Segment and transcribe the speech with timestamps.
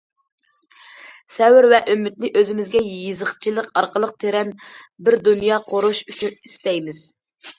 [1.33, 4.49] سەۋر ۋە ئۈمىدنى ئۆزىمىزگە يېزىقچىلىق ئارقىلىق تىرەن
[5.09, 7.03] بىر دۇنيا قۇرۇش ئۈچۈن ئىستەيمىز.